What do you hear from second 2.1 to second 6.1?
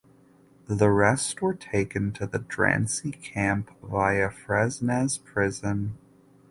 to the Drancy camp via Fresnes prison.